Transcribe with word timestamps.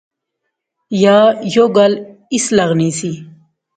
یا 1.03 1.17
یو 1.55 1.65
گل 1.75 1.93
اس 2.33 2.45
لغنی 2.57 2.89
سی 2.97 3.11